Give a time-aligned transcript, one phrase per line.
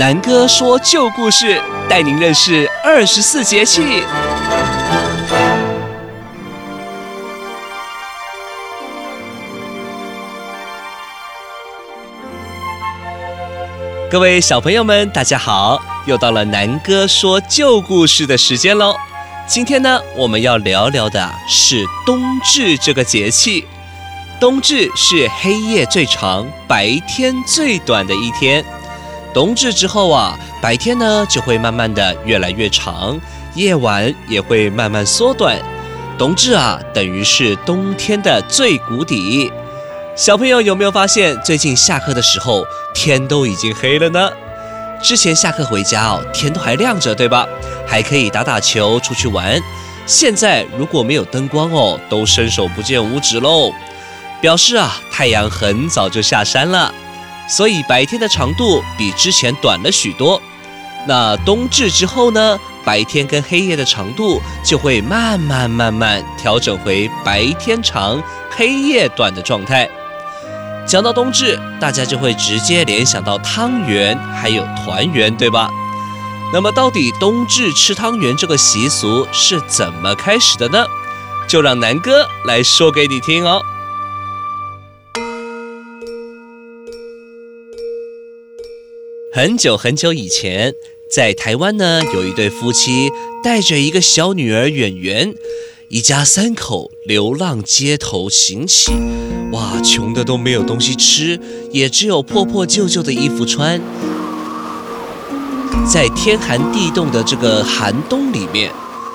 [0.00, 4.02] 南哥说旧故事，带您认识二十四节气。
[14.10, 15.78] 各位小朋友们，大家好！
[16.06, 18.96] 又到了南哥说旧故事的时间喽。
[19.46, 23.66] 今天呢，我们要聊聊的是冬至这个节气。
[24.40, 28.64] 冬至是黑夜最长、白天最短的一天。
[29.32, 33.20] 冬至之后啊，白天呢就会慢慢的越来越长，
[33.54, 35.58] 夜晚也会慢慢缩短。
[36.18, 39.50] 冬至啊，等于是冬天的最谷底。
[40.16, 44.30] 小朋友有没有发现，最近下课的时候天都已经黑了呢？
[45.02, 47.46] 之前下课回家哦，天都还亮着，对吧？
[47.86, 49.58] 还可以打打球、出去玩。
[50.04, 53.72] 现在如果没有灯光哦，都伸手不见五指喽。
[54.42, 56.92] 表示啊，太阳很早就下山了，
[57.50, 60.40] 所以白天的长度比之前短了许多。
[61.08, 69.88] 那冬至之后呢，白天跟黑夜的长度就会慢慢慢慢调整回白天长、黑夜短的状态。
[70.86, 75.68] 讲到冬至，大家就会直接联想到汤圆还有团圆，对吧？
[76.52, 80.84] 那么到底冬至吃汤圆这个习俗是怎么开始的呢？
[81.48, 83.62] 就让南哥来说给你听哦。
[89.32, 90.74] 很久很久以前，
[91.08, 93.12] 在台湾呢，有一对夫妻
[93.44, 95.32] 带着一个小女儿远圆，
[95.88, 98.90] 一家三口流浪街头行乞，
[99.52, 101.38] 哇，穷得都没有东西吃，
[101.70, 103.80] 也只有破破旧旧的衣服穿。
[105.88, 108.72] 在天寒地冻的这个寒冬里面，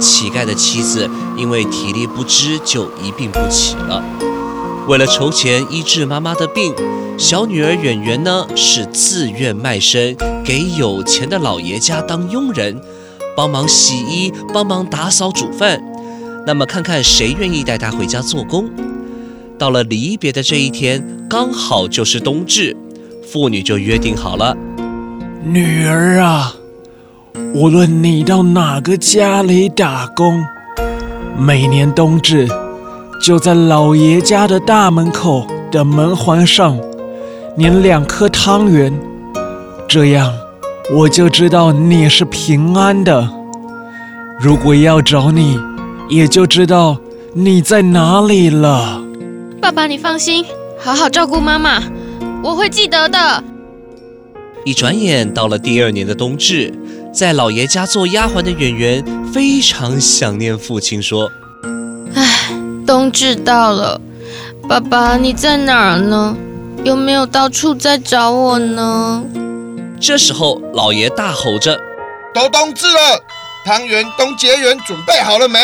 [0.00, 4.00] 乞丐的妻子因为体力不支，就一病不起了。
[4.88, 6.72] 为了筹钱医治妈妈的病，
[7.18, 12.80] 小女儿圆圆呢是自愿卖身给有钱的老爷家当佣人，
[13.36, 15.82] 帮忙洗衣，帮忙打扫煮饭。
[16.46, 18.70] 那么看看谁愿意带她回家做工。
[19.58, 22.76] 到了离别的这一天，刚好就是冬至，
[23.26, 24.56] 父女就约定好了：
[25.42, 26.54] 女儿啊，
[27.52, 30.44] 无论你到哪个家里打工，
[31.36, 32.46] 每年冬至。
[33.20, 36.78] 就在老爷家的大门口的门环上
[37.58, 38.92] 粘两颗汤圆，
[39.88, 40.32] 这样
[40.94, 43.28] 我就知道你是平安的。
[44.38, 45.58] 如果要找你，
[46.08, 46.98] 也就知道
[47.32, 49.02] 你在哪里了。
[49.60, 50.44] 爸爸，你放心，
[50.78, 51.82] 好好照顾妈妈，
[52.44, 53.42] 我会记得的。
[54.64, 56.72] 一转眼到了第二年的冬至，
[57.12, 61.30] 在老爷家做丫鬟的圆圆非常想念父亲，说
[62.14, 62.52] ：“唉。”
[62.96, 64.00] 冬至到了，
[64.66, 66.34] 爸爸你在哪儿呢？
[66.82, 69.22] 有没有到处在找我呢？
[70.00, 71.78] 这时候，老爷大吼着
[72.32, 73.22] ：“都冬至了，
[73.66, 75.58] 汤圆、冬节圆准备好了没？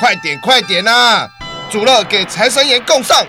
[0.00, 1.28] 快点，快点呐、啊！
[1.70, 3.24] 煮了给财神爷供上。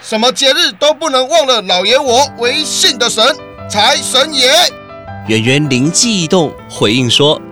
[0.00, 3.24] 什么节日都不能忘了老爷我唯信的神
[3.68, 4.52] 财神爷。”
[5.26, 7.42] 圆圆灵机一动，回应说：“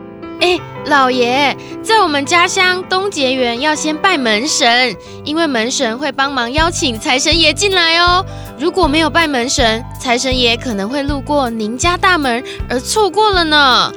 [0.41, 8.25] 哎。”老爷，在我们家乡东结园要先拜门神，因为门神会帮忙邀请财神爷进来哦。
[8.57, 13.93] 如果没有拜门神，财神爷可能会路过您家大门而错过了呢。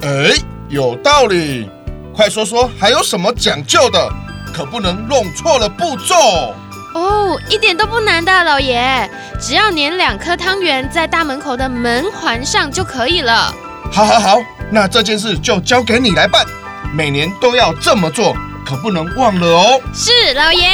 [0.00, 0.32] 哎，
[0.70, 1.68] 有道理，
[2.16, 4.10] 快说说还有什么讲究的，
[4.54, 6.54] 可不能弄错了步骤。
[6.94, 9.08] 哦，一点都不难的，老爷，
[9.38, 13.54] 只要粘两颗汤圆在大门口的门环上就可以了。
[13.92, 14.38] 好，好，好。
[14.72, 16.46] 那这件事就交给你来办，
[16.94, 19.80] 每年都要这么做，可不能忘了哦。
[19.92, 20.68] 是老爷。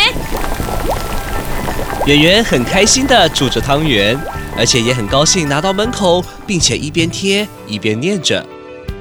[2.04, 4.16] 圆圆很开心地煮着汤圆，
[4.56, 8.44] 而且也很高兴拿到门口，并且一边贴一边念着：“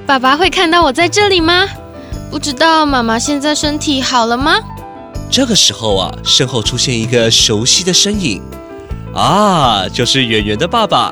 [0.08, 1.68] 爸爸会看到我在这里吗？
[2.32, 4.56] 不知道妈妈现在身体好了吗？”
[5.30, 8.42] 这个时候啊，身后出现一个熟悉的身影，
[9.14, 11.12] 啊，就是圆圆的爸爸。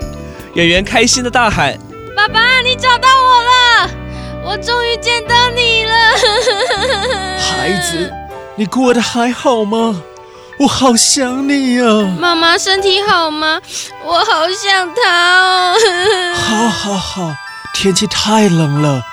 [0.53, 1.77] 圆圆开心地大喊。
[2.23, 3.89] 爸爸，你找到我了！
[4.45, 5.93] 我终于见到你了。
[7.37, 8.09] 孩子，
[8.55, 10.01] 你过得还好吗？
[10.57, 11.83] 我好想你呀。
[12.17, 13.59] 妈妈身体好吗？
[14.05, 15.75] 我好想她哦。
[16.33, 17.33] 好，好，好。
[17.73, 19.03] 天气太冷了，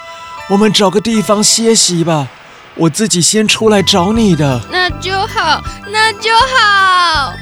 [0.48, 2.28] 我们找个地方歇息吧。
[2.76, 4.60] 我自己先出来找你的。
[4.70, 5.60] 那就好，
[5.90, 7.32] 那就好。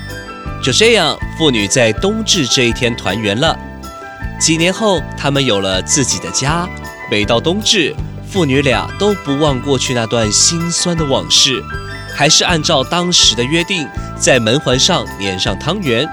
[0.64, 3.54] 就这样，父女在冬至这一天团圆了。
[4.38, 6.69] 几年后，他们有了自己的家。
[7.11, 7.94] 每到冬至，
[8.31, 11.62] 父女俩都不忘过去那段心酸的往事，
[12.14, 16.06] 还是按照当时的约定，在门环上粘上汤圆。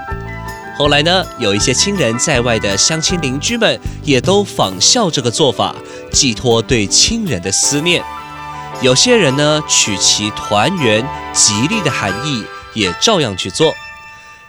[0.76, 5.74] 后来呢，有一些亲人在外的乡亲邻居们也都仿效这个做法，
[6.10, 8.02] 寄托对亲人的思念。
[8.82, 12.44] 有些人呢，取其团圆、吉利的含义，
[12.74, 13.74] 也照样去做。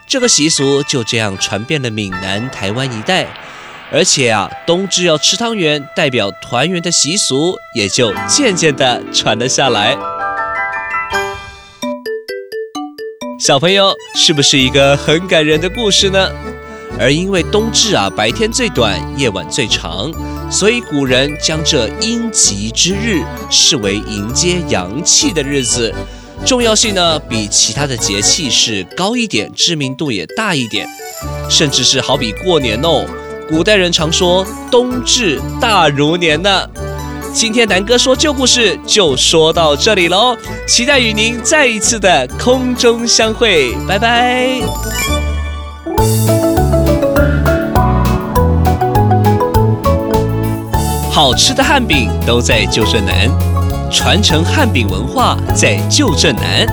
[0.06, 3.26] 这个习俗就这样传遍了闽南、台湾一带，
[3.90, 9.96] 而且啊，冬至要吃汤圆，代表团圆的习俗也就渐渐地传了下来。
[13.40, 16.30] 小朋友，是不是一个很感人的故事呢？
[17.00, 20.12] 而因为冬至啊，白天最短，夜晚最长，
[20.50, 25.94] 所以古人将这阴极之日视为迎接阳气的日子，
[26.44, 30.86] 重要性呢比其他的节气是高一点，知名度也大一点，
[31.48, 33.06] 甚至是好比过年哦。
[33.48, 36.50] 古代人常说冬至大如年呢。
[37.32, 40.36] 今天南哥说旧故事就说到这里喽，
[40.66, 44.50] 期待与您再一次的空中相会，拜拜。
[51.10, 53.28] 好吃的汉饼都在旧镇南，
[53.90, 56.66] 传承汉饼文化在旧镇南。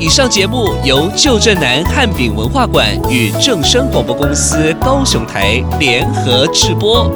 [0.00, 7.10] 以上节目由旧镇南汉饼文化馆与正声广播公司高雄台联合制播。